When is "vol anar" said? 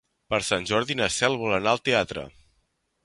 1.43-1.75